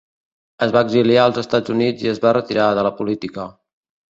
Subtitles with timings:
[0.65, 3.47] Es va exiliar als Estats Units i es va retirar de la política.